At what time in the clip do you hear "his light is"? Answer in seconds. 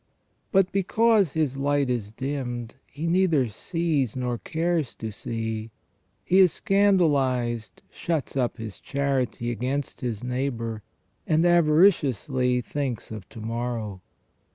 1.33-2.11